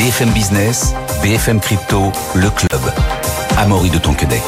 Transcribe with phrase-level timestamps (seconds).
[0.00, 2.80] BFM Business, BFM Crypto, le club.
[3.58, 4.40] Amaury de Tonquedec.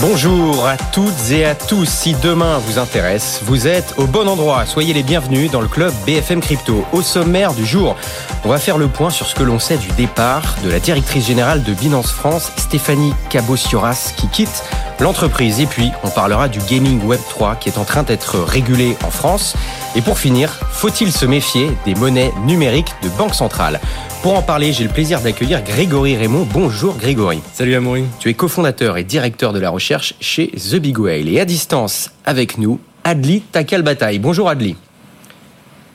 [0.00, 1.86] Bonjour à toutes et à tous.
[1.86, 4.64] Si demain vous intéresse, vous êtes au bon endroit.
[4.64, 6.86] Soyez les bienvenus dans le club BFM Crypto.
[6.92, 7.96] Au sommaire du jour,
[8.44, 11.26] on va faire le point sur ce que l'on sait du départ de la directrice
[11.26, 14.64] générale de Binance France, Stéphanie Cabot-Sioras, qui quitte
[15.00, 15.60] l'entreprise.
[15.60, 19.10] Et puis, on parlera du gaming Web 3 qui est en train d'être régulé en
[19.10, 19.54] France.
[19.96, 23.80] Et pour finir, faut-il se méfier des monnaies numériques de banque centrale?
[24.22, 26.46] Pour en parler, j'ai le plaisir d'accueillir Grégory Raymond.
[26.52, 27.40] Bonjour Grégory.
[27.52, 28.04] Salut Amaury.
[28.18, 31.28] Tu es cofondateur et directeur de la recherche chez The Big Whale.
[31.28, 34.18] Et à distance, avec nous, Adli Takal-Bataille.
[34.18, 34.76] Bonjour Adli.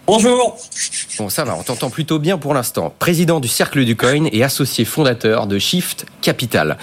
[0.07, 0.57] Bonjour.
[1.17, 2.93] Bon, ça va, on t'entend plutôt bien pour l'instant.
[2.99, 6.77] Président du Cercle du Coin et associé fondateur de Shift Capital.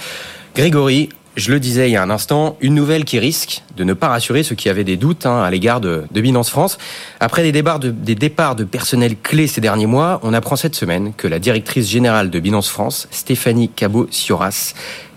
[0.55, 1.09] Grégory,
[1.41, 4.07] je le disais il y a un instant, une nouvelle qui risque de ne pas
[4.07, 6.77] rassurer ceux qui avaient des doutes hein, à l'égard de, Binance France.
[7.19, 10.75] Après des, départs de, des départs de personnel clés ces derniers mois, on apprend cette
[10.75, 14.73] semaine que la directrice générale de Binance France, Stéphanie Cabot-Sioras,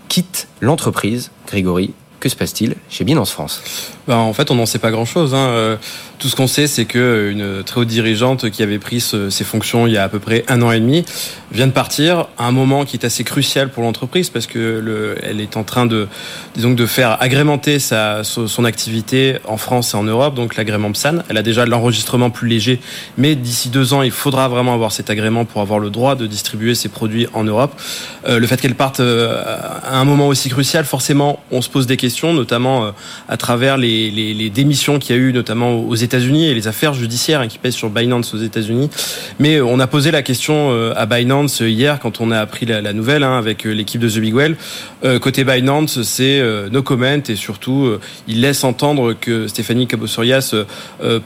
[0.09, 1.31] quitte l'entreprise.
[1.47, 3.94] Grégory, que se passe-t-il chez Binance France?
[4.07, 5.33] Ben, En fait, on n'en sait pas grand-chose.
[5.33, 5.77] Hein.
[6.19, 9.87] Tout ce qu'on sait, c'est que une très haute dirigeante qui avait pris ses fonctions
[9.87, 11.05] il y a à peu près un an et demi
[11.51, 15.15] vient de partir à un moment qui est assez crucial pour l'entreprise parce que le,
[15.23, 16.07] elle est en train de,
[16.55, 21.19] disons, de faire agrémenter sa, son activité en France et en Europe, donc l'agrément PSAN.
[21.29, 22.79] Elle a déjà l'enregistrement plus léger,
[23.17, 26.27] mais d'ici deux ans, il faudra vraiment avoir cet agrément pour avoir le droit de
[26.27, 27.79] distribuer ses produits en Europe.
[28.27, 29.41] Euh, le fait qu'elle parte euh,
[29.83, 32.91] à un moment aussi crucial, forcément, on se pose des questions, notamment euh,
[33.29, 36.67] à travers les, les, les démissions qu'il y a eu, notamment aux États-Unis et les
[36.67, 38.89] affaires judiciaires hein, qui pèsent sur Binance aux États-Unis.
[39.39, 42.93] Mais on a posé la question à Binance hier quand on a appris la, la
[42.93, 44.55] nouvelle hein, avec l'équipe de The Big Well.
[45.03, 49.87] Euh, côté Binance, c'est euh, no comment et surtout euh, il laisse entendre que Stéphanie
[49.87, 50.55] Cabosorias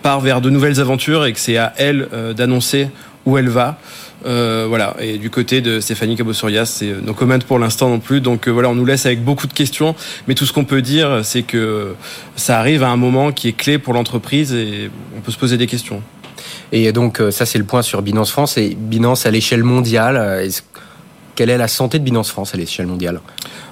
[0.01, 2.89] part vers de nouvelles aventures et que c'est à elle d'annoncer
[3.25, 3.79] où elle va.
[4.25, 4.95] Euh, voilà.
[4.99, 8.21] Et du côté de Stéphanie Cabosorias, c'est no comment pour l'instant non plus.
[8.21, 9.95] Donc voilà, on nous laisse avec beaucoup de questions.
[10.27, 11.95] Mais tout ce qu'on peut dire, c'est que
[12.35, 15.57] ça arrive à un moment qui est clé pour l'entreprise et on peut se poser
[15.57, 16.01] des questions.
[16.71, 20.49] Et donc ça, c'est le point sur Binance France et Binance à l'échelle mondiale.
[21.39, 23.21] Quelle est la santé de Binance France à l'échelle mondiale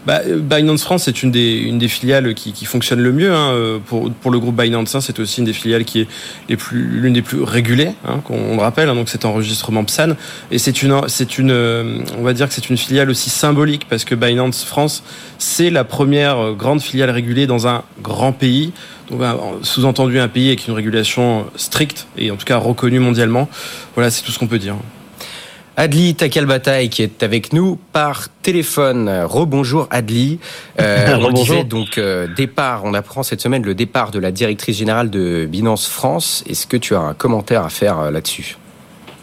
[0.05, 4.39] bah, Binance France, c'est une des, filiales qui, fonctionne le mieux hein, pour, pour le
[4.39, 4.95] groupe Binance.
[4.95, 6.07] Hein, c'est aussi une des filiales qui
[6.47, 8.87] est l'une des plus régulées, hein, on le rappelle.
[8.87, 10.15] Hein, donc c'est enregistrement PSAN
[10.49, 10.93] et c'est une,
[11.39, 15.03] une, on va dire que c'est une filiale aussi symbolique parce que Binance France,
[15.37, 18.71] c'est la première grande filiale régulée dans un grand pays.
[19.61, 23.49] Sous-entendu un pays avec une régulation stricte et en tout cas reconnue mondialement.
[23.95, 24.77] Voilà, c'est tout ce qu'on peut dire.
[25.77, 29.09] Adli Takalbataï qui est avec nous par téléphone.
[29.23, 30.39] Rebonjour Adli.
[30.81, 34.77] Euh, on disait donc euh, départ, on apprend cette semaine le départ de la directrice
[34.77, 36.43] générale de Binance France.
[36.49, 38.57] Est-ce que tu as un commentaire à faire euh, là-dessus?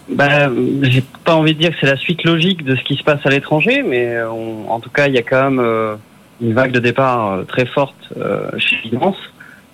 [0.09, 3.03] Ben, j'ai pas envie de dire que c'est la suite logique de ce qui se
[3.03, 5.97] passe à l'étranger, mais on, en tout cas, il y a quand même euh,
[6.41, 9.17] une vague de départ euh, très forte euh, chez Binance.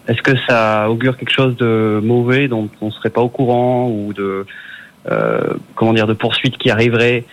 [0.08, 4.12] Est-ce que ça augure quelque chose de mauvais dont on serait pas au courant ou
[4.12, 4.46] de euh,
[5.74, 7.24] comment dire de poursuites qui arriveraient.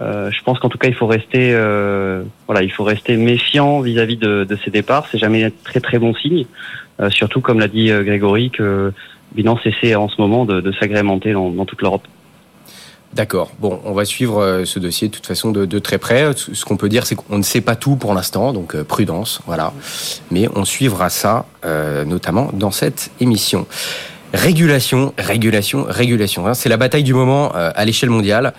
[0.00, 3.78] Euh, je pense qu'en tout cas il faut rester euh, voilà il faut rester méfiant
[3.80, 5.06] vis-à-vis de, de, ces départs.
[5.10, 6.46] C'est jamais très très bon signe.
[7.00, 8.92] Euh, surtout comme l'a dit Grégory que
[9.34, 12.06] Binance essaie en ce moment de, de s'agrémenter dans, dans toute l'Europe.
[13.12, 13.52] D'accord.
[13.60, 16.32] Bon, on va suivre ce dossier de toute façon de, de très près.
[16.34, 19.72] Ce qu'on peut dire, c'est qu'on ne sait pas tout pour l'instant, donc prudence, voilà.
[20.32, 23.68] Mais on suivra ça, euh, notamment dans cette émission.
[24.34, 26.46] Régulation, régulation, régulation.
[26.46, 26.54] Hein.
[26.54, 28.52] C'est la bataille du moment euh, à l'échelle mondiale.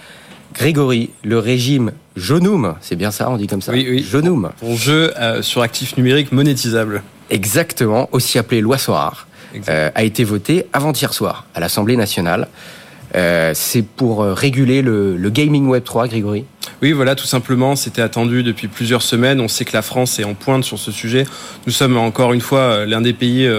[0.54, 4.06] Grégory, le régime Jonum, c'est bien ça, on dit comme ça Oui, oui.
[4.10, 4.52] Jonum.
[4.58, 7.04] Pour jeu euh, sur actifs numériques monétisables.
[7.30, 9.28] Exactement, aussi appelé loi Sorar,
[9.68, 12.48] euh, a été voté avant-hier soir à l'Assemblée nationale.
[13.16, 16.46] Euh, c'est pour réguler le, le, gaming Web 3, Grégory?
[16.82, 17.76] Oui, voilà, tout simplement.
[17.76, 19.42] C'était attendu depuis plusieurs semaines.
[19.42, 21.26] On sait que la France est en pointe sur ce sujet.
[21.66, 23.50] Nous sommes encore une fois l'un des pays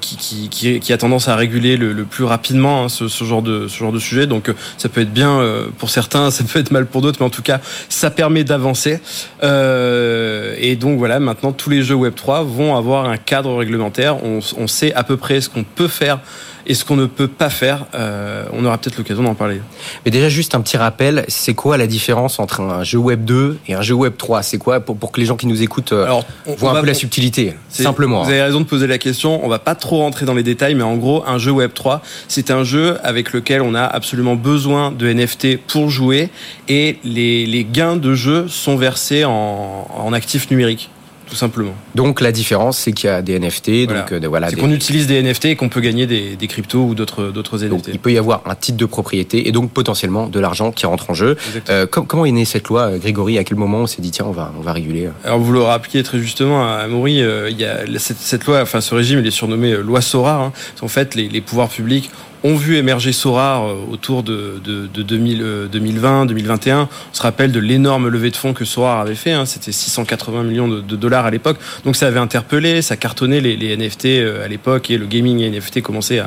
[0.00, 3.24] qui, qui, qui, qui, a tendance à réguler le, le plus rapidement hein, ce, ce,
[3.24, 4.26] genre de, ce genre de sujet.
[4.26, 7.18] Donc euh, ça peut être bien euh, pour certains, ça peut être mal pour d'autres,
[7.20, 9.00] mais en tout cas ça permet d'avancer.
[9.42, 14.24] Euh, et donc voilà, maintenant tous les jeux Web 3 vont avoir un cadre réglementaire.
[14.24, 16.20] On, on sait à peu près ce qu'on peut faire
[16.70, 17.86] et ce qu'on ne peut pas faire.
[17.96, 19.60] Euh, on aura peut-être l'occasion d'en parler.
[20.04, 23.58] Mais déjà, juste un petit rappel, c'est quoi la différence entre un jeu Web 2
[23.66, 25.92] et un jeu Web 3 C'est quoi pour, pour, que les gens qui nous écoutent
[25.92, 28.22] euh, Alors, on, voient un peu la subtilité, simplement.
[28.22, 29.44] Vous avez raison de poser la question.
[29.44, 32.02] On va pas trop rentrer dans les détails, mais en gros, un jeu Web 3,
[32.28, 36.30] c'est un jeu avec lequel on a absolument besoin de NFT pour jouer
[36.68, 40.88] et les, les gains de jeu sont versés en, en actifs numériques
[41.30, 41.74] tout simplement.
[41.94, 43.86] Donc la différence, c'est qu'il y a des NFT.
[43.86, 46.84] Donc euh, voilà, c'est qu'on utilise des NFT et qu'on peut gagner des, des cryptos
[46.84, 47.90] ou d'autres d'autres NFT.
[47.92, 51.10] il peut y avoir un titre de propriété et donc potentiellement de l'argent qui rentre
[51.10, 51.36] en jeu.
[51.68, 53.38] Euh, comment est née cette loi, euh, Grégory?
[53.38, 55.62] À quel moment on s'est dit tiens, on va on va réguler Alors vous le
[55.62, 59.26] rappeliez très justement à Maury, il y a cette, cette, loi, enfin ce régime, il
[59.26, 60.34] est surnommé loi Sora.
[60.34, 60.52] Hein.
[60.82, 62.10] En fait, les, les pouvoirs publics
[62.42, 66.82] ont vu émerger Sora euh, autour de, de, de 2000, 2020, 2021.
[66.82, 69.32] On se rappelle de l'énorme levée de fonds que Sora avait fait.
[69.32, 69.46] Hein.
[69.46, 71.58] C'était 680 millions de, dollars à l'époque.
[71.84, 75.82] Donc ça avait interpellé, ça cartonnait les, NFT euh, à l'époque et le gaming NFT
[75.82, 76.22] commençait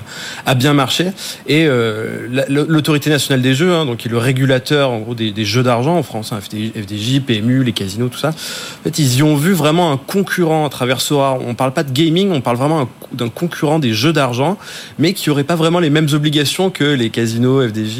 [0.46, 1.08] à, bien marcher.
[1.48, 5.98] Et euh, l'autorité nationale des jeux, hein, donc qui est le régulateur des, jeux d'argent
[5.98, 8.30] en France, hein, FDJ, PMU, les casinos, tout ça.
[8.30, 11.38] En fait, ils y ont vu vraiment un concurrent à travers Sora.
[11.46, 14.58] On parle pas de gaming, on parle vraiment d'un concurrent des jeux d'argent,
[15.00, 18.00] mais qui aurait pas vraiment les mêmes obligations que les casinos, FDJ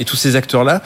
[0.00, 0.82] et, tous ces acteurs-là.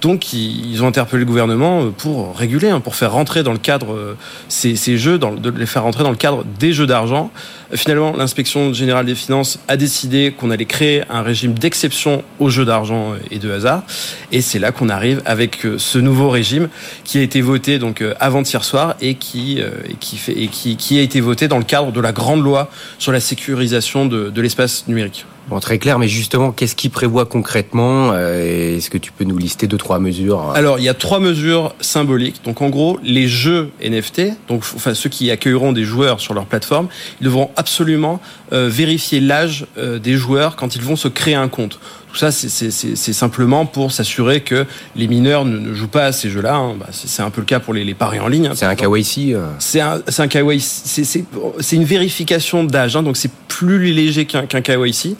[0.00, 3.94] Donc, ils, ont interpellé le gouvernement pour réguler, hein, pour faire rentrer dans le cadre
[3.94, 4.16] euh,
[4.48, 7.30] ces, jeux, de les faire rentrer dans le cadre des jeux d'argent.
[7.74, 12.64] Finalement, l'inspection générale des finances a décidé qu'on allait créer un régime d'exception aux jeux
[12.64, 13.82] d'argent et de hasard.
[14.30, 16.68] Et c'est là qu'on arrive avec euh, ce nouveau régime
[17.04, 19.60] qui a été voté donc euh, avant-hier soir et qui,
[20.00, 22.70] qui, fait, et qui, qui a été voté dans le cadre de la grande loi
[22.98, 25.24] sur la sécurisation de, de l'espace numérique.
[25.48, 29.36] Bon, très clair, mais justement, qu'est-ce qu'il prévoit concrètement euh, Est-ce que tu peux nous
[29.36, 32.44] lister deux, trois mesures Alors, il y a trois mesures symboliques.
[32.44, 36.46] Donc, en gros, les jeux NFT, donc enfin ceux qui accueilleront des joueurs sur leur
[36.46, 36.86] plateforme,
[37.20, 38.20] ils devront absolument
[38.52, 41.78] euh, vérifier l'âge euh, des joueurs quand ils vont se créer un compte.
[42.12, 44.66] Tout ça, c'est simplement pour s'assurer que
[44.96, 46.56] les mineurs ne, jouent pas à ces jeux-là.
[46.56, 46.74] Hein.
[46.78, 48.48] Bah, c'est un peu le cas pour les, les paris en ligne.
[48.48, 49.46] Hein, c'est un KYC euh.
[49.58, 50.60] C'est un, un KYC.
[50.60, 55.16] C'est une vérification d'âge, hein, donc c'est plus léger qu'un qu KYC.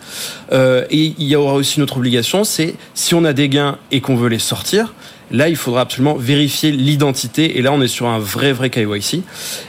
[0.52, 3.78] Euh, et il y aura aussi une autre obligation, c'est si on a des gains
[3.90, 4.92] et qu'on veut les sortir,
[5.32, 7.58] Là, il faudra absolument vérifier l'identité.
[7.58, 9.22] Et là, on est sur un vrai, vrai KYC.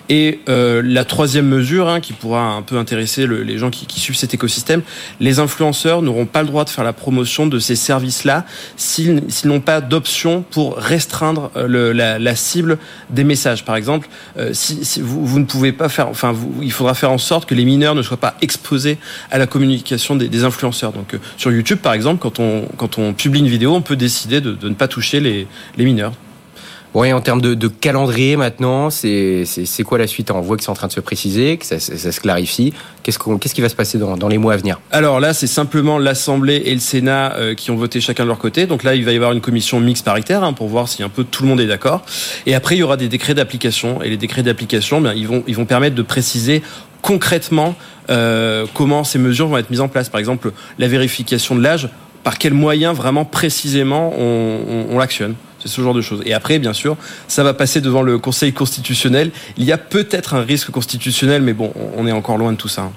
[0.10, 4.00] Et euh, la troisième mesure, hein, qui pourra un peu intéresser le, les gens qui,
[4.00, 4.82] suivent cet écosystème,
[5.22, 8.46] les influenceurs n'auront pas le droit de faire la promotion de ces services-là
[8.76, 12.78] s'ils n'ont pas d'option pour restreindre euh, la, cible
[13.10, 13.64] des messages.
[13.64, 17.48] Par exemple, euh, si, vous, ne pouvez pas faire, enfin, il faudra faire en sorte
[17.48, 18.98] que les mineurs ne soient pas exposés
[19.32, 20.92] à la communication des, influenceurs.
[20.92, 24.52] Donc, euh, sur YouTube, par exemple, quand on, publie une vidéo, on peut décider de,
[24.52, 25.48] de ne pas toucher les,
[25.78, 26.14] les mineurs.
[26.94, 29.46] Bon, et en termes de, de calendrier maintenant, c'est
[29.84, 32.12] quoi la suite On voit que c'est en train de se préciser, que ça, ça,
[32.12, 32.72] se clarifie.
[33.02, 34.80] Qu'est-ce qu'on qu'est-ce qui va se passer dans, dans les mois à venir?
[34.92, 38.38] Alors là, c'est simplement l'Assemblée et le Sénat euh, qui ont voté chacun de leur
[38.38, 38.68] côté.
[38.68, 41.10] Donc là, il va y avoir une commission mixte paritaire hein, pour voir si un
[41.10, 42.04] peu tout le monde est d'accord.
[42.46, 44.04] Et après, il y aura des décrets d'application.
[44.04, 46.62] Et les décrets d'application, bien, ils vont ils vont permettre de préciser
[47.02, 47.76] concrètement
[48.12, 50.10] euh, comment ces mesures vont être mises en place.
[50.10, 51.90] Par exemple, la vérification de l'âge
[52.24, 55.36] par quels moyens vraiment précisément on, on, on l'actionne.
[55.60, 56.22] C'est ce genre de choses.
[56.26, 56.98] Et après, bien sûr,
[57.28, 59.32] ça va passer devant le Conseil constitutionnel.
[59.58, 62.68] Il y a peut-être un risque constitutionnel, mais bon, on est encore loin de tout
[62.68, 62.92] ça.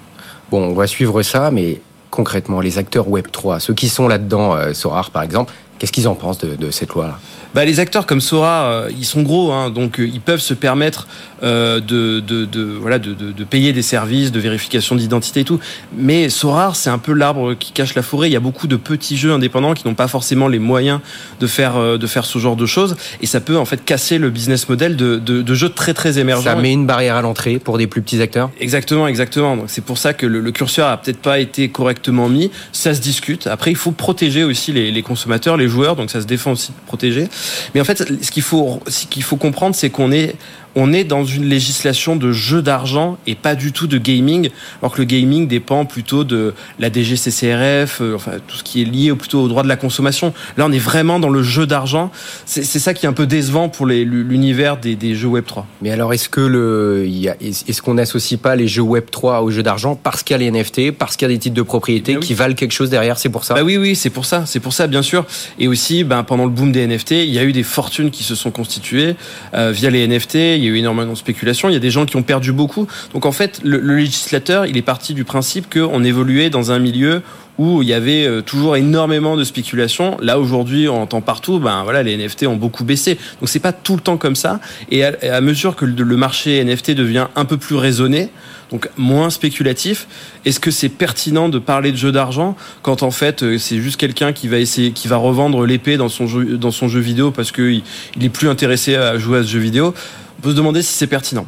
[0.50, 1.80] Bon, on va suivre ça, mais
[2.10, 6.14] concrètement, les acteurs Web3, ceux qui sont là-dedans, euh, Sorar par exemple, qu'est-ce qu'ils en
[6.14, 7.18] pensent de, de cette loi-là?
[7.56, 10.52] Bah, les acteurs comme Sora, euh, ils sont gros, hein, donc euh, ils peuvent se
[10.52, 11.08] permettre
[11.42, 15.58] euh, de, de, de, voilà, de, de, payer des services de vérification d'identité et tout.
[15.96, 18.28] Mais Sora, c'est un peu l'arbre qui cache la forêt.
[18.28, 21.00] Il y a beaucoup de petits jeux indépendants qui n'ont pas forcément les moyens
[21.40, 24.28] de faire, de faire ce genre de choses, et ça peut en fait casser le
[24.28, 26.50] business model de, de, de jeux très très émergents.
[26.50, 28.50] Ça met une barrière à l'entrée pour des plus petits acteurs.
[28.60, 29.56] Exactement, exactement.
[29.56, 32.50] Donc c'est pour ça que le, le curseur a peut-être pas été correctement mis.
[32.72, 33.46] Ça se discute.
[33.46, 36.72] Après, il faut protéger aussi les, les consommateurs, les joueurs, donc ça se défend aussi
[36.72, 37.28] de protéger.
[37.74, 40.34] Mais en fait, ce qu'il faut, ce qu'il faut comprendre, c'est qu'on est
[40.76, 44.92] on est dans une législation de jeu d'argent et pas du tout de gaming, alors
[44.92, 49.12] que le gaming dépend plutôt de la DGCCRF, euh, enfin tout ce qui est lié
[49.14, 50.34] plutôt au droit de la consommation.
[50.56, 52.10] Là, on est vraiment dans le jeu d'argent.
[52.44, 55.66] C'est ça qui est un peu décevant pour l'univers des, des, jeux Web 3.
[55.80, 57.08] Mais alors, est-ce que le,
[57.40, 60.50] est-ce qu'on n'associe pas les jeux Web 3 aux jeux d'argent parce qu'il y a
[60.50, 62.90] les NFT, parce qu'il y a des titres de propriété eh qui valent quelque chose
[62.90, 63.54] derrière C'est pour ça?
[63.54, 65.24] Bah oui, oui, c'est pour ça, c'est pour ça, bien sûr.
[65.58, 68.24] Et aussi, ben, pendant le boom des NFT, il y a eu des fortunes qui
[68.24, 69.16] se sont constituées
[69.54, 71.90] euh, via les NFT il y a eu énormément de spéculation, il y a des
[71.90, 72.86] gens qui ont perdu beaucoup.
[73.12, 77.22] Donc en fait, le, législateur, il est parti du principe qu'on évoluait dans un milieu
[77.58, 80.18] où il y avait euh, toujours énormément de spéculation.
[80.20, 83.18] Là aujourd'hui, on entend partout, ben voilà, les NFT ont beaucoup baissé.
[83.40, 84.60] Donc c'est pas tout le temps comme ça.
[84.90, 88.30] Et à, mesure que le marché NFT devient un peu plus raisonné,
[88.70, 90.06] donc moins spéculatif.
[90.44, 93.96] Est-ce que c'est pertinent de parler de jeu d'argent quand en fait euh, c'est juste
[93.96, 97.30] quelqu'un qui va essayer, qui va revendre l'épée dans son jeu, dans son jeu vidéo
[97.30, 97.82] parce qu'il
[98.16, 99.94] il est plus intéressé à jouer à ce jeu vidéo?
[100.46, 101.46] Peut se demander si c'est pertinent.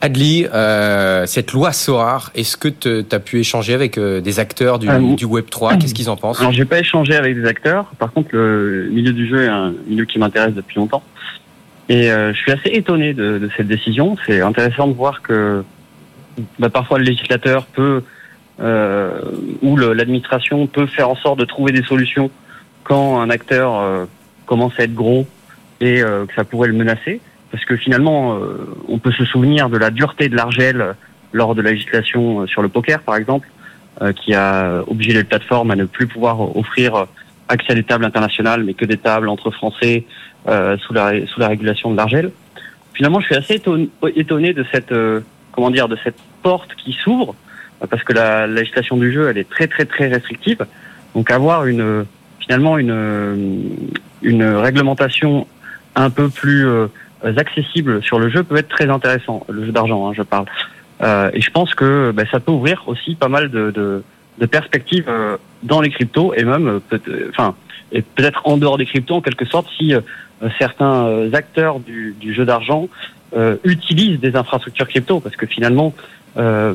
[0.00, 4.78] Adli, euh, cette loi SOAR, est-ce que tu as pu échanger avec euh, des acteurs
[4.78, 6.40] du, du Web 3 Qu'est-ce qu'ils en pensent?
[6.40, 7.86] Alors, j'ai pas échangé avec des acteurs.
[7.98, 11.02] Par contre, le milieu du jeu est un milieu qui m'intéresse depuis longtemps.
[11.88, 14.16] Et je suis assez étonné de, de cette décision.
[14.26, 15.64] C'est intéressant de voir que
[16.58, 18.02] bah, parfois le législateur peut
[18.58, 19.20] euh,
[19.60, 22.30] ou l'administration peut faire en sorte de trouver des solutions
[22.84, 24.06] quand un acteur euh,
[24.46, 25.26] commence à être gros
[25.80, 27.20] et euh, que ça pourrait le menacer.
[27.56, 30.94] Parce que finalement, euh, on peut se souvenir de la dureté de l'Argel
[31.32, 33.48] lors de la législation sur le poker, par exemple,
[34.22, 37.06] qui a obligé les plateformes à ne plus pouvoir offrir
[37.48, 40.04] accès à des tables internationales, mais que des tables entre Français
[40.46, 42.30] sous, la, sous la régulation de l'Argel.
[42.92, 43.54] Finalement, je suis assez
[44.14, 44.92] étonné de cette
[45.52, 47.34] comment dire, de cette porte qui s'ouvre,
[47.88, 50.64] parce que la, législation du jeu, elle est très très très restrictive.
[51.14, 52.04] Donc avoir une
[52.38, 53.88] finalement une
[54.20, 55.46] une réglementation
[55.94, 56.68] un peu plus
[57.26, 59.44] euh, accessible sur le jeu peut être très intéressant.
[59.48, 60.46] Le jeu d'argent, hein, je parle.
[61.02, 64.02] Euh, et je pense que ben, ça peut ouvrir aussi pas mal de, de,
[64.38, 67.54] de perspectives euh, dans les cryptos et même peut enfin
[67.92, 69.94] et peut-être en dehors des cryptos en quelque sorte si
[70.58, 72.88] certains acteurs du, du jeu d'argent
[73.34, 75.92] euh, utilisent des infrastructures crypto parce que finalement
[76.36, 76.74] euh,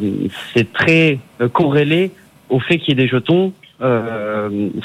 [0.53, 2.11] c'est très euh, corrélé
[2.49, 3.53] au fait qu'il y ait des jetons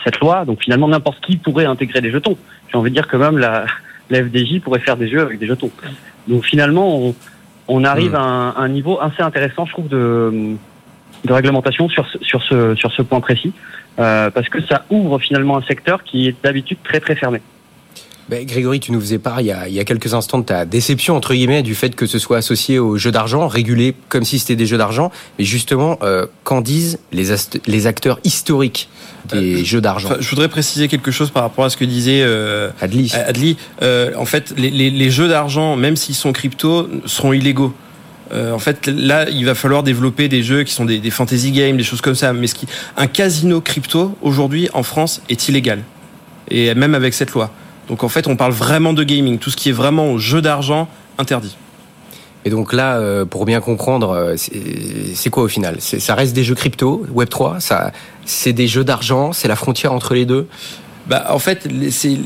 [0.04, 2.38] cette loi donc finalement n'importe qui pourrait intégrer des jetons
[2.70, 3.66] j'ai envie de dire que même la,
[4.10, 5.70] la FDJ pourrait faire des jeux avec des jetons
[6.28, 7.14] donc finalement on,
[7.68, 8.16] on arrive hmm.
[8.16, 10.54] à un, niveau assez intéressant je trouve de,
[11.24, 13.52] de réglementation sur, sur, ce, sur ce point précis
[13.96, 17.40] parce que ça ouvre finalement un secteur qui est d'habitude très très fermé
[18.28, 20.44] ben, Grégory, tu nous faisais part il y, a, il y, a, quelques instants de
[20.44, 24.24] ta déception, entre guillemets, du fait que ce soit associé aux jeux d'argent, régulé comme
[24.24, 25.12] si c'était des jeux d'argent.
[25.38, 27.26] Mais justement, euh, qu'en disent les,
[27.66, 28.88] les acteurs historiques
[29.28, 32.22] des euh, jeux d'argent Je voudrais préciser quelque chose par rapport à ce que disait
[32.22, 33.12] euh, Adli.
[33.14, 33.56] Adli.
[33.82, 37.72] Euh, en fait, les, les, les jeux d'argent, même s'ils sont crypto, seront illégaux.
[38.32, 41.52] Euh, en fait, là, il va falloir développer des jeux qui sont des, des fantasy
[41.52, 42.32] games, des choses comme ça.
[42.32, 42.66] Mais ce qui,
[42.96, 45.82] un casino crypto aujourd'hui en France est illégal,
[46.50, 47.52] et même avec cette loi.
[47.88, 49.38] Donc en fait, on parle vraiment de gaming.
[49.38, 50.88] Tout ce qui est vraiment au jeu d'argent,
[51.18, 51.56] interdit.
[52.46, 55.78] Et donc là, euh, pour bien comprendre, euh, c'est quoi au final?
[55.80, 57.90] Ça reste des jeux crypto, Web 3, ça,
[58.24, 60.46] c'est des jeux d'argent, c'est la frontière entre les deux?
[61.08, 62.16] Bah, en fait, c'est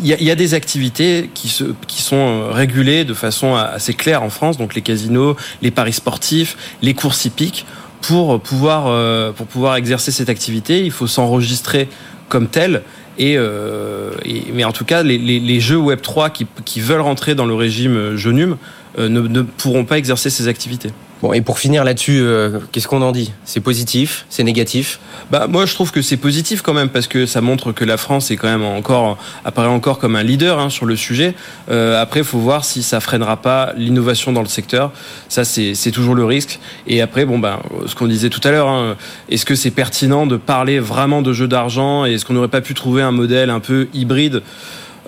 [0.00, 4.24] il y, a, des activités qui, se, qui sont euh, régulées de façon assez claire
[4.24, 7.64] en France, donc les casinos, les paris sportifs, les courses hippiques.
[8.00, 11.88] Pour pouvoir, pour pouvoir exercer cette activité, il faut s'enregistrer
[12.28, 12.82] comme tel
[13.20, 17.54] euh, et, mais en tout cas, les, jeux Web 3 qui, veulent rentrer dans le
[17.54, 18.56] régime Genum
[18.98, 20.90] euh, ne, ne pourront pas exercer ces activités.
[21.34, 23.32] Et pour finir là-dessus, euh, qu'est-ce qu'on en dit?
[23.44, 24.24] C'est positif?
[24.30, 25.00] C'est négatif?
[25.30, 27.96] Bah moi, je trouve que c'est positif quand même parce que ça montre que la
[27.96, 28.32] France
[28.78, 31.34] encore apparaît encore comme un leader hein, sur le sujet.
[31.70, 34.92] Euh, après, faut voir si ça freinera pas l'innovation dans le secteur.
[35.28, 36.60] Ça, c'est toujours le risque.
[36.86, 38.96] Et après, bon ben, ce qu'on disait tout à l'heure, hein,
[39.28, 42.04] est-ce que c'est pertinent de parler vraiment de jeux d'argent?
[42.04, 44.42] Est-ce qu'on n'aurait pas pu trouver un modèle un peu hybride?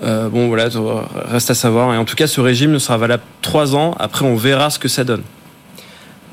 [0.03, 0.69] Euh, bon voilà,
[1.31, 1.95] reste à savoir.
[1.95, 3.95] Et en tout cas, ce régime ne sera valable trois ans.
[4.01, 5.23] Après, on verra ce que ça donne.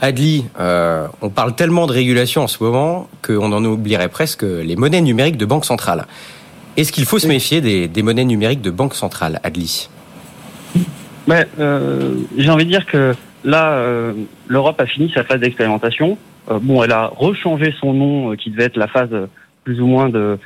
[0.02, 4.76] Adli, euh, on parle tellement de régulation en ce moment qu'on en oublierait presque les
[4.76, 6.06] monnaies numériques de banque centrale.
[6.76, 9.90] Est-ce qu'il faut se méfier des, monnaies numériques de banque centrale, Adli?
[11.28, 14.14] Ben, euh, J'ai envie de dire que là, euh,
[14.48, 16.18] l'Europe a fini sa phase d'expérimentation.
[16.62, 19.10] bon, elle a rechangé son nom, qui devait être la phase
[19.64, 20.38] plus ou moins de,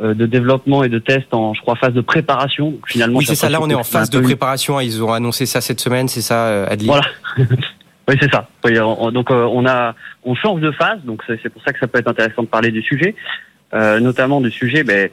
[0.00, 2.74] de développement et de test en, je crois, phase de préparation.
[2.86, 3.50] finalement, oui, c'est ça.
[3.50, 4.78] Là, on est en phase de préparation.
[4.78, 6.86] Ils ont annoncé ça cette semaine, c'est ça, Adli?
[6.86, 7.02] Voilà.
[8.10, 8.48] Oui, c'est ça.
[9.12, 12.00] donc euh, on a, on change de phase, donc c'est pour ça que ça peut
[12.00, 13.14] être intéressant de parler du sujet,
[13.72, 15.10] euh, notamment du sujet ben,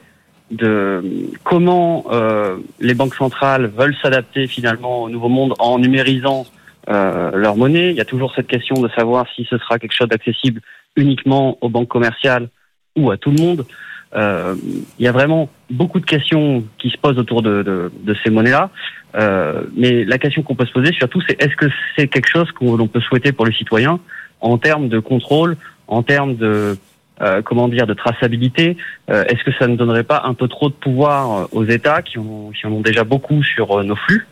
[0.50, 1.00] de
[1.44, 6.44] comment euh, les banques centrales veulent s'adapter finalement au nouveau monde en numérisant
[6.88, 7.90] leur monnaie.
[7.90, 10.62] Il y a toujours cette question de savoir si ce sera quelque chose d'accessible
[10.96, 12.48] uniquement aux banques commerciales
[12.96, 13.66] ou à tout le monde.
[14.14, 14.54] Euh,
[14.98, 18.30] il y a vraiment beaucoup de questions qui se posent autour de, de, de ces
[18.30, 18.70] monnaies-là.
[19.14, 22.50] Euh, mais la question qu'on peut se poser surtout, c'est est-ce que c'est quelque chose
[22.52, 24.00] qu'on peut souhaiter pour le citoyen
[24.40, 25.56] en termes de contrôle,
[25.88, 26.76] en termes de
[27.20, 28.76] euh, comment dire de traçabilité?
[29.10, 32.18] Euh, Est-ce que ça ne donnerait pas un peu trop de pouvoir aux États qui,
[32.18, 34.26] ont, qui en ont déjà beaucoup sur nos flux?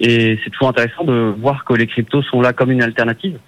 [0.00, 3.38] Et c'est toujours intéressant de voir que les cryptos sont là comme une alternative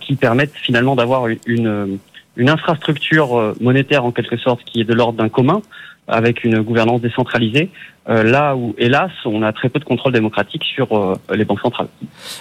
[0.00, 1.98] qui permettent finalement d'avoir une une
[2.46, 5.60] infrastructure monétaire en quelque sorte qui est de l'ordre d'un commun,
[6.06, 7.70] avec une gouvernance décentralisée,
[8.06, 11.88] là où, hélas, on a très peu de contrôle démocratique sur les banques centrales.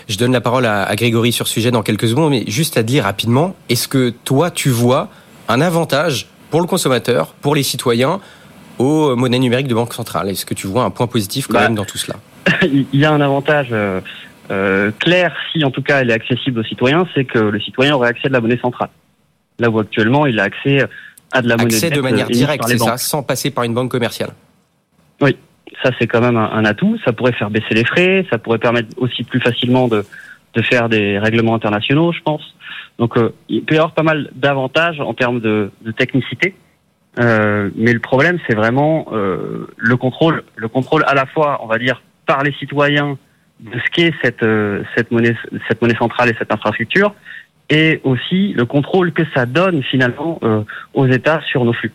[0.07, 2.77] Je donne la parole à, à, Grégory sur ce sujet dans quelques secondes, mais juste
[2.77, 5.09] à dire rapidement, est-ce que toi, tu vois
[5.49, 8.19] un avantage pour le consommateur, pour les citoyens,
[8.79, 11.63] aux monnaies numériques de banque centrale Est-ce que tu vois un point positif quand bah,
[11.63, 12.17] même dans tout cela?
[12.61, 13.99] Il y a un avantage euh,
[14.51, 17.95] euh, clair, si en tout cas elle est accessible aux citoyens, c'est que le citoyen
[17.95, 18.89] aurait accès à de la monnaie centrale.
[19.59, 20.85] Là où actuellement il a accès
[21.31, 23.91] à de la monnaie Accès de manière directe, c'est ça, sans passer par une banque
[23.91, 24.31] commerciale.
[25.21, 25.35] Oui,
[25.83, 26.97] ça c'est quand même un, atout.
[27.03, 30.05] Ça pourrait faire baisser les frais, ça pourrait permettre aussi plus facilement de,
[30.53, 32.55] de faire des règlements internationaux, je pense.
[32.99, 36.55] Donc euh, il peut y avoir pas mal d'avantages en termes de, de technicité.
[37.19, 41.67] Euh, mais le problème, c'est vraiment euh, le contrôle, le contrôle à la fois, on
[41.67, 43.17] va dire, par les citoyens
[43.59, 45.35] de ce qu'est cette euh, cette monnaie
[45.67, 47.15] cette monnaie centrale et cette infrastructure,
[47.69, 51.91] et aussi le contrôle que ça donne finalement euh, aux États sur nos flux.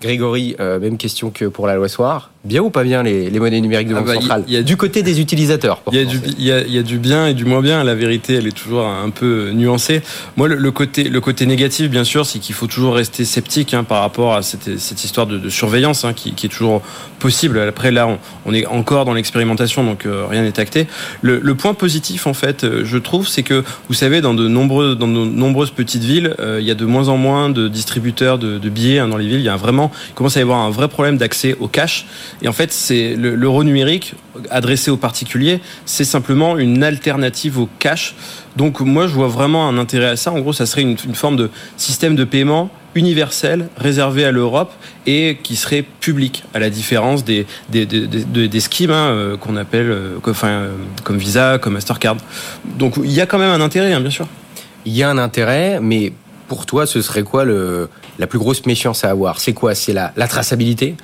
[0.00, 3.60] Grégory, même question que pour la loi Soir bien ou pas bien les, les monnaies
[3.60, 5.82] numériques de ah banque bah, centrale y a, Du côté des utilisateurs.
[5.90, 7.82] Il y, a du, y, a, y, a du bien et du moins bien.
[7.84, 10.02] La vérité, elle est toujours un peu nuancée.
[10.36, 13.72] Moi, le, le côté, le côté négatif, bien sûr, c'est qu'il faut toujours rester sceptique
[13.72, 16.82] hein, par rapport à cette, cette histoire de, de surveillance hein, qui, qui, est toujours
[17.18, 17.58] possible.
[17.58, 20.86] Après, là, on, on est encore dans l'expérimentation, donc euh, rien n'est acté.
[21.22, 24.46] Le, le, point positif, en fait, euh, je trouve, c'est que vous savez, dans de
[24.48, 27.68] nombreux, dans de nombreuses petites villes, euh, il y a de moins en moins de
[27.68, 29.38] distributeurs de, de billets hein, dans les villes.
[29.38, 32.06] Il y a vraiment, il commence à y avoir un vrai problème d'accès au cash.
[32.42, 34.14] Et en fait, c'est l'euro numérique
[34.50, 38.14] adressé aux particuliers, c'est simplement une alternative au cash.
[38.56, 40.32] Donc moi, je vois vraiment un intérêt à ça.
[40.32, 44.72] En gros, ça serait une, forme de système de paiement universel réservé à l'Europe
[45.06, 48.06] et qui serait public, à la différence des, des, des,
[48.48, 50.68] des, schemes hein, euh, qu'on appelle euh, enfin, euh,
[51.02, 52.16] comme Visa, comme Mastercard.
[52.78, 54.28] Donc il y a quand même un intérêt, hein, bien sûr.
[54.86, 56.12] Il y a un intérêt, mais
[56.48, 59.40] pour toi, ce serait quoi la plus grosse méfiance à avoir?
[59.40, 59.74] C'est quoi?
[59.74, 60.96] C'est la, traçabilité?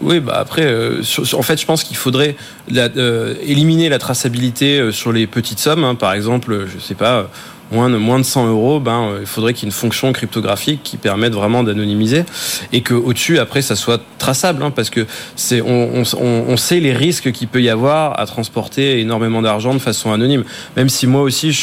[0.00, 1.02] Oui, bah après, euh,
[1.34, 2.34] en fait, je pense qu'il faudrait
[2.74, 5.84] euh, éliminer la traçabilité euh, sur les petites sommes.
[5.84, 5.94] Hein.
[5.94, 7.28] par exemple, je sais pas,
[7.70, 10.12] moins de, moins de 100 euros, ben, euh, il faudrait qu'il y ait une fonction
[10.12, 12.24] cryptographique qui permette vraiment d'anonymiser
[12.72, 16.80] et que au-dessus, après, ça soit traçable, hein, parce que c'est, on, on, on, sait
[16.80, 20.44] les risques qu'il peut y avoir à transporter énormément d'argent de façon anonyme.
[20.76, 21.56] Même si moi aussi,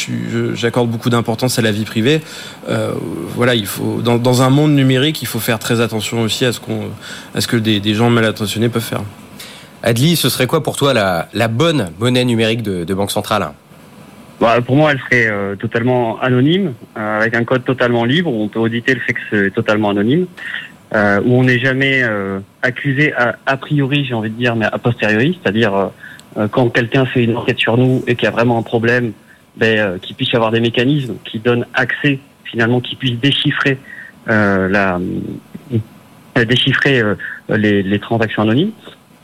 [0.54, 2.20] j'accorde beaucoup d'importance à la vie privée,
[2.68, 2.92] euh,
[3.34, 6.52] voilà, il faut, dans, dans, un monde numérique, il faut faire très attention aussi à
[6.52, 6.88] ce qu'on,
[7.34, 9.02] à ce que des, des gens mal intentionnés peuvent faire.
[9.82, 13.52] Adli, ce serait quoi pour toi la, la bonne monnaie numérique de, de Banque Centrale?
[14.40, 18.32] Bah, pour moi, elle serait euh, totalement anonyme, euh, avec un code totalement libre.
[18.32, 20.26] Où on peut auditer le fait que c'est totalement anonyme,
[20.94, 22.02] euh, où on n'est jamais
[22.62, 25.90] accusé a, a priori, j'ai envie de dire, mais a posteriori, c'est-à-dire
[26.52, 29.12] quand quelqu'un fait une enquête sur nous et qu'il y a vraiment un problème,
[29.56, 33.78] ben, qu'il puisse y avoir des mécanismes qui donnent accès, finalement, qui puissent déchiffrer
[34.26, 35.00] la
[36.46, 37.02] déchiffrer
[37.48, 38.70] les, les, transactions anonymes.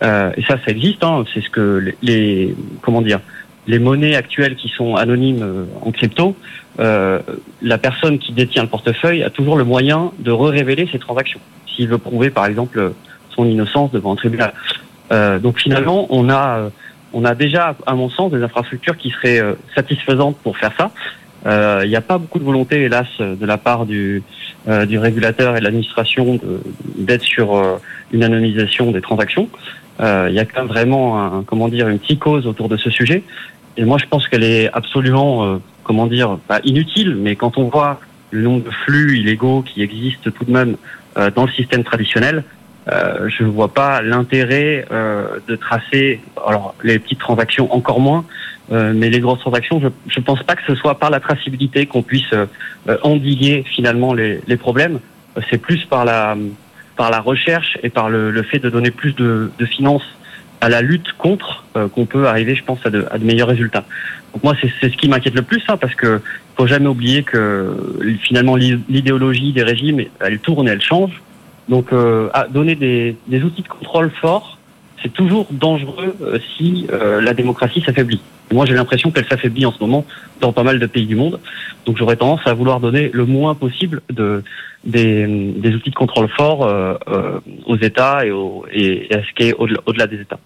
[0.02, 1.04] et ça, ça existe.
[1.04, 3.20] Hein, c'est ce que les, les comment dire
[3.66, 6.36] les monnaies actuelles qui sont anonymes euh, en crypto,
[6.80, 7.20] euh,
[7.62, 11.88] la personne qui détient le portefeuille a toujours le moyen de révéler ses transactions, s'il
[11.88, 12.92] veut prouver par exemple
[13.34, 14.52] son innocence devant un tribunal.
[15.12, 16.68] Euh, donc finalement, on a, euh,
[17.12, 19.40] on a déjà, à mon sens, des infrastructures qui seraient
[19.74, 20.90] satisfaisantes pour faire ça.
[21.84, 24.22] Il n'y a pas beaucoup de volonté, hélas, de la part du,
[24.88, 26.40] du régulateur et de l'administration
[26.96, 27.78] d'être sur
[28.12, 29.50] une anonymisation des transactions.
[30.00, 33.22] Il y a quand même vraiment, un, comment dire, une psychose autour de ce sujet.
[33.76, 37.68] Et moi, je pense qu'elle est absolument, euh, comment dire, pas inutile, mais quand on
[37.68, 40.76] voit le nombre de flux illégaux qui existent tout de même
[41.16, 42.44] euh, dans le système traditionnel,
[42.86, 44.84] euh, je ne vois pas l'intérêt
[45.48, 48.24] de tracer, alors les petites transactions encore moins,
[48.70, 52.02] mais les grosses transactions, je ne pense pas que ce soit par la traçabilité qu'on
[52.02, 52.32] puisse
[53.02, 55.00] endiguer finalement les, les problèmes.
[55.50, 56.36] C'est plus par la
[56.96, 60.06] par la recherche et par le, le fait de donner plus de, de finances
[60.64, 63.48] à la lutte contre euh, qu'on peut arriver, je pense, à de, à de meilleurs
[63.48, 63.84] résultats.
[64.32, 66.20] Donc moi, c'est ce qui m'inquiète le plus, hein, parce que
[66.56, 67.76] faut jamais oublier que
[68.22, 71.20] finalement l'idéologie des régimes, elle tourne et elle change.
[71.68, 74.58] Donc, euh, à donner des, des, outils de contrôle forts,
[75.02, 78.20] c'est toujours dangereux euh, si euh, la démocratie s'affaiblit.
[78.52, 80.04] Moi, j'ai l'impression qu'elle s'affaiblit en ce moment
[80.40, 81.40] dans pas mal de pays du monde.
[81.86, 84.42] Donc, j'aurais tendance à vouloir donner le moins possible de
[84.84, 86.70] des, des outils de contrôle forts
[87.64, 90.38] aux États et, au, et à ce qui est au-delà des États.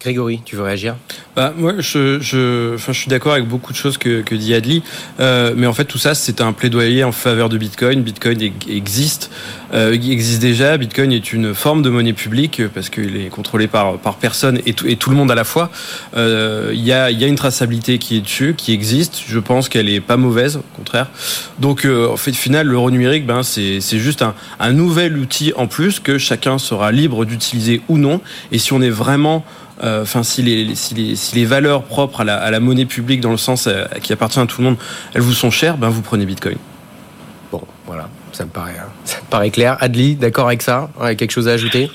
[0.00, 0.96] Grégory, tu veux réagir?
[1.34, 4.54] Bah, Moi, je, je, enfin, je suis d'accord avec beaucoup de choses que, que dit
[4.54, 4.82] Adli,
[5.18, 8.02] euh, mais en fait, tout ça, c'est un plaidoyer en faveur de Bitcoin.
[8.02, 9.30] Bitcoin existe.
[9.74, 10.76] Euh, existe déjà.
[10.76, 14.72] Bitcoin est une forme de monnaie publique parce qu'il est contrôlé par, par personne et
[14.72, 15.70] tout, et tout le monde à la fois.
[16.16, 19.22] Euh, il y, a, y a une traçabilité qui est dessus, qui existe.
[19.26, 21.08] Je pense qu'elle est pas mauvaise, au contraire.
[21.58, 25.66] Donc, euh, en fait, final, l'euro numérique, ben, c'est juste un, un nouvel outil en
[25.66, 28.20] plus que chacun sera libre d'utiliser ou non.
[28.52, 29.44] Et si on est vraiment
[29.84, 32.84] euh, enfin si les, si, les, si les valeurs propres à la, à la monnaie
[32.84, 34.76] publique dans le sens euh, qui appartient à tout le monde,
[35.14, 36.56] elles vous sont chères, ben vous prenez Bitcoin.
[37.52, 38.88] Bon, voilà, ça me paraît, hein.
[39.04, 39.76] ça me paraît clair.
[39.80, 40.90] Adli, d'accord avec ça?
[41.16, 41.90] Quelque chose à ajouter?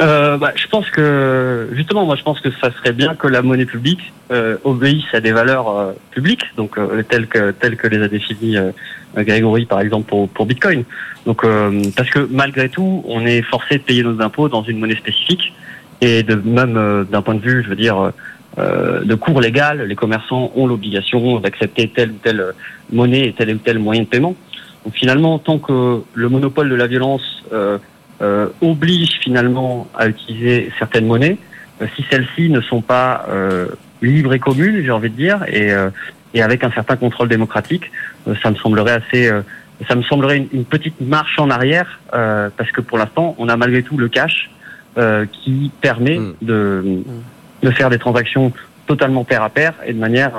[0.00, 3.42] Euh, bah, je pense que justement, moi, je pense que ça serait bien que la
[3.42, 8.00] monnaie publique euh, obéisse à des valeurs euh, publiques, donc telles que telles que les
[8.00, 8.58] a définies
[9.16, 10.84] Grégory, par exemple, pour, Bitcoin.
[11.24, 11.44] Donc,
[11.96, 15.52] parce que malgré tout, on est forcé de payer nos impôts dans une monnaie spécifique,
[16.00, 18.12] et même d'un point de vue, je veux dire.
[18.58, 22.44] de cours légal, les commerçants ont l'obligation d'accepter telle ou telle
[22.92, 24.36] monnaie et tel ou tel moyen de paiement.
[24.86, 27.76] Donc finalement, tant que le monopole de la violence euh,
[28.22, 31.38] euh, oblige finalement à utiliser certaines monnaies,
[31.82, 33.66] euh, si celles-ci ne sont pas euh,
[34.00, 35.90] libres et communes, j'ai envie de dire, et, euh,
[36.34, 37.90] et avec un certain contrôle démocratique,
[38.28, 39.28] euh, ça me semblerait assez,
[39.88, 43.56] ça me semblerait une, une, petite marche en arrière, parce que pour l'instant, on a
[43.56, 44.50] malgré tout le cash
[45.32, 46.34] qui permet mmh.
[46.42, 47.02] de,
[47.64, 48.52] de faire des transactions
[48.86, 50.32] totalement pair à pair et de manière,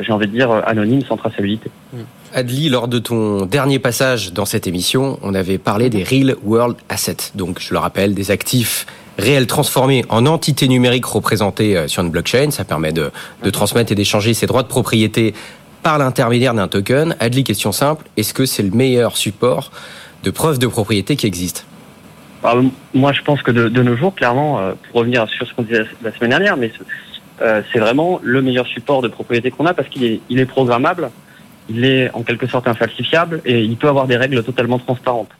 [0.00, 1.70] j'ai envie de dire, anonyme, sans traçabilité.
[1.92, 1.98] Mmh.
[2.34, 6.76] Adli, lors de ton dernier passage dans cette émission, on avait parlé des Real World
[6.88, 7.30] Assets.
[7.36, 8.86] Donc, je le rappelle, des actifs
[9.18, 12.50] réels transformés en entités numériques représentées euh, sur une blockchain.
[12.50, 13.12] Ça permet de,
[13.52, 15.32] transmettre et d'échanger ses droits de propriété
[15.84, 17.14] par l'intermédiaire d'un token.
[17.20, 19.70] Adli, question simple, est-ce que c'est le meilleur support
[20.24, 21.64] de preuve de propriété qui existe?
[22.94, 25.84] Moi, je pense que de, nos jours, clairement, euh, pour revenir sur ce qu'on disait
[26.02, 26.72] la semaine dernière, mais
[27.42, 30.46] euh, c'est vraiment le meilleur support de propriété qu'on a parce qu'il est, il est
[30.46, 31.10] programmable
[31.68, 35.30] il est en quelque sorte infalsifiable et il peut avoir des règles totalement transparentes.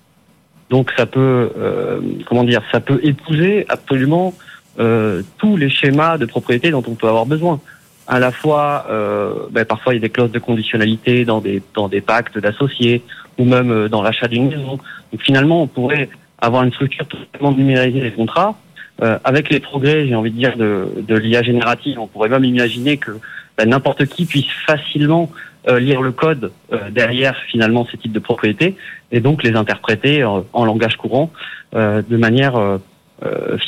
[0.70, 4.34] Donc ça peut, euh, comment dire, ça peut épouser absolument
[4.78, 7.60] euh, tous les schémas de propriété dont on peut avoir besoin.
[8.06, 11.62] À la fois, euh, ben, parfois il y a des clauses de conditionnalité dans des
[11.74, 13.02] dans des pactes d'associés
[13.38, 14.78] ou même euh, dans l'achat d'une maison.
[15.12, 16.08] Donc finalement, on pourrait
[16.38, 18.56] avoir une structure totalement numérisée des contrats.
[19.02, 22.44] Euh, avec les progrès, j'ai envie de dire, de, de l'IA générative, on pourrait même
[22.44, 23.12] imaginer que
[23.58, 25.30] ben, n'importe qui puisse facilement
[25.66, 28.76] lire le code euh, derrière finalement ces types de propriétés
[29.14, 31.30] et donc les interpréter euh, en langage courant
[31.74, 32.78] euh, de manière euh,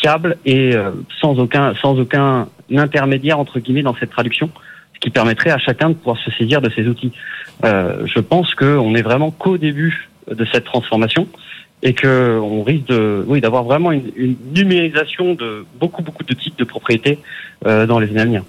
[0.00, 0.74] fiable et
[1.20, 4.50] sans aucun sans aucun intermédiaire entre guillemets dans cette traduction,
[4.94, 7.12] ce qui permettrait à chacun de pouvoir se saisir de ces outils.
[7.62, 11.26] je pense qu'on est vraiment qu'au début de cette transformation
[11.82, 16.58] et que on risque de d'avoir vraiment une, une, numérisation de beaucoup beaucoup de types
[16.58, 17.18] de propriétés
[17.64, 18.42] dans les années à venir.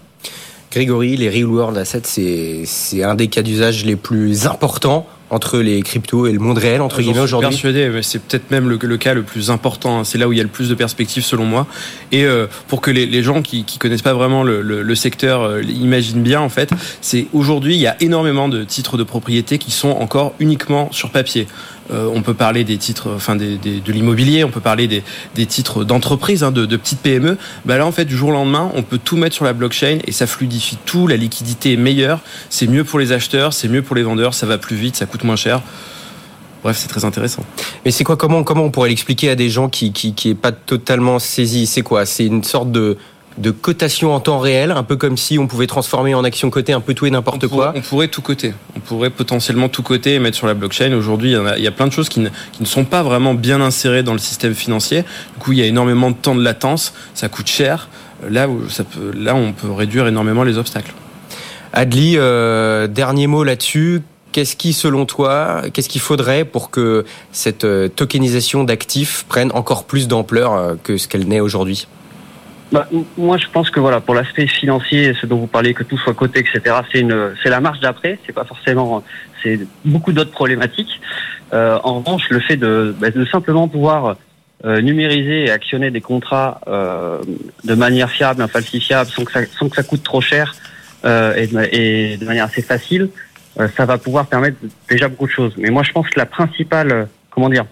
[0.77, 5.81] Grégory, les Real World Assets, c'est un des cas d'usage les plus importants entre les
[5.81, 9.13] cryptos et le monde réel, entre guillemets, aujourd'hui persuadé, c'est peut-être même le, le, cas
[9.13, 9.99] le plus important.
[9.99, 10.03] Hein.
[10.03, 11.67] C'est là où il y a le plus de perspectives, selon moi.
[12.11, 14.95] Et euh, pour que les, les, gens qui, qui connaissent pas vraiment le, le, le
[14.95, 16.69] secteur euh, imaginent bien, en fait,
[17.01, 21.09] c'est aujourd'hui, il y a énormément de titres de propriété qui sont encore uniquement sur
[21.09, 21.47] papier.
[21.91, 25.03] Euh, on peut parler des titres, enfin des, des, de l'immobilier, on peut parler des,
[25.35, 27.37] des titres d'entreprise, hein, de, de, petites PME.
[27.65, 29.99] Bah là, en fait, du jour au lendemain, on peut tout mettre sur la blockchain
[30.05, 31.07] et ça fluidifie tout.
[31.07, 32.19] La liquidité est meilleure.
[32.49, 34.33] C'est mieux pour les acheteurs, c'est mieux pour les vendeurs.
[34.33, 35.61] Ça va plus vite, ça coûte moins cher.
[36.63, 37.43] Bref, c'est très intéressant.
[37.85, 40.35] Mais c'est quoi comment comment on pourrait l'expliquer à des gens qui qui qui est
[40.35, 42.05] pas totalement saisis C'est quoi?
[42.05, 42.97] C'est une sorte de
[43.37, 46.73] de cotation en temps réel, un peu comme si on pouvait transformer en action cotée
[46.73, 47.73] un peu tout et n'importe quoi?
[47.75, 48.53] On pourrait tout coter.
[48.75, 50.91] On pourrait potentiellement tout coter et mettre sur la blockchain.
[50.93, 53.35] Aujourd'hui, il, il, y a plein de choses qui ne, qui ne sont pas vraiment
[53.35, 55.03] bien insérées dans le système financier.
[55.35, 56.93] Du coup, il y a énormément de temps de latence.
[57.13, 57.89] Ça coûte cher.
[58.27, 60.93] Là, ça peut, là, on peut réduire énormément les obstacles.
[61.73, 64.01] Adli, euh, dernier mot là-dessus.
[64.31, 69.85] Qu'est-ce qui, selon toi, qu'est-ce qu'il faudrait pour que cette euh, tokenisation d'actifs prenne encore
[69.85, 71.87] plus d'ampleur euh, que ce qu'elle n'est aujourd'hui?
[72.71, 72.87] Bah,
[73.17, 76.13] moi, je pense que voilà, pour l'aspect financier, ce dont vous parlez, que tout soit
[76.13, 78.19] coté, etc., c'est une, c'est la marche d'après.
[78.25, 79.03] C'est pas forcément,
[79.41, 80.99] c'est beaucoup d'autres problématiques.
[81.53, 84.17] Euh, en revanche, le fait de, bah, de simplement pouvoir
[84.65, 87.19] euh, numériser et actionner des contrats euh,
[87.63, 90.55] de manière fiable, infalsifiable, sans que ça, sans que ça coûte trop cher
[91.05, 93.09] et de, et, de, manière assez facile,
[93.75, 94.57] ça va pouvoir permettre
[94.89, 95.53] déjà beaucoup de choses.
[95.57, 97.65] Mais moi, je pense que la principale, comment dire,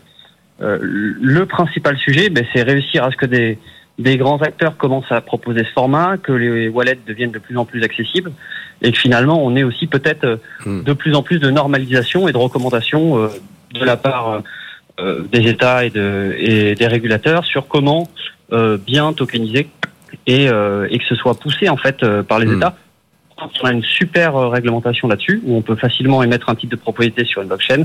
[0.59, 3.59] le principal sujet, ben, c'est réussir à ce que des
[3.97, 7.65] des grands acteurs commencent à proposer ce format, que les wallets deviennent de plus en
[7.65, 8.31] plus accessibles,
[8.81, 10.83] et que finalement on ait aussi peut-être hmm.
[10.83, 13.29] de plus en plus de normalisation et de recommandations euh,
[13.73, 14.41] de la part
[14.99, 18.09] euh, des États et, de, et des régulateurs sur comment
[18.51, 19.69] euh, bien tokeniser
[20.27, 22.57] et, euh, et, que ce soit poussé en fait euh, par les hmm.
[22.57, 22.75] États.
[23.37, 26.81] On a une super euh, réglementation là-dessus où on peut facilement émettre un titre de
[26.81, 27.83] propriété sur une blockchain.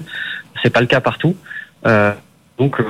[0.63, 1.37] C'est pas le cas partout.
[2.61, 2.85] Donc euh,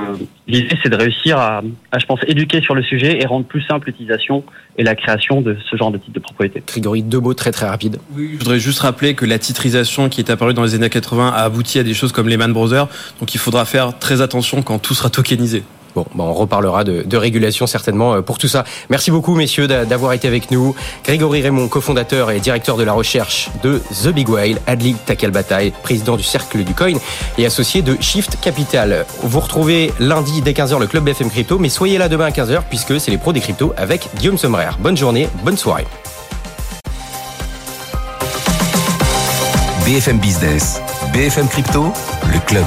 [0.49, 1.61] l'idée c'est de réussir à,
[1.93, 4.43] à, je pense, éduquer sur le sujet et rendre plus simple l'utilisation
[4.77, 6.61] et la création de ce genre de titre de propriété.
[6.67, 7.97] Grégory, deux mots très très rapides.
[8.13, 11.29] Oui, je voudrais juste rappeler que la titrisation qui est apparue dans les années 80
[11.29, 12.89] a abouti à des choses comme Lehman Brothers,
[13.21, 15.63] donc il faudra faire très attention quand tout sera tokenisé.
[15.95, 18.63] Bon, bon, on reparlera de, régulation certainement euh, pour tout ça.
[18.89, 20.75] Merci beaucoup, messieurs, d'avoir été avec nous.
[21.03, 26.17] Grégory Raymond, cofondateur et directeur de la recherche de The Big Whale, Adli Takalbataï, président
[26.17, 26.93] du Cercle du Coin
[27.37, 29.05] et associé de Shift Capital.
[29.23, 32.61] Vous retrouvez lundi dès 15h le Club BFM Crypto, mais soyez là demain à 15h
[32.69, 34.71] puisque c'est les pros des cryptos avec Guillaume Sommerer.
[34.79, 35.85] Bonne journée, bonne soirée.
[39.85, 40.81] BFM Business,
[41.13, 41.91] BFM Crypto,
[42.31, 42.65] le club.